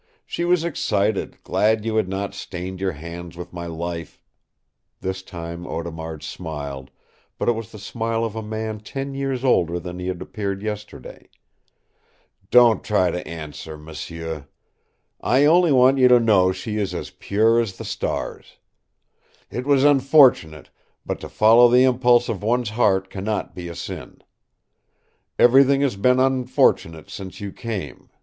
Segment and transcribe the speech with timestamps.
[0.25, 4.19] She was excited, glad you had not stained your hands with my life"
[5.01, 6.89] This time Audemard smiled,
[7.37, 10.63] but it was the smile of a man ten years older than he had appeared
[10.63, 11.29] yesterday.
[12.49, 14.45] "Don't try to answer, m'sieu.
[15.21, 18.57] I only want you to know she is as pure as the stars.
[19.51, 20.71] It was unfortunate,
[21.05, 24.23] but to follow the impulse of one's heart can not be a sin.
[25.37, 28.09] Everything has been unfortunate since you came.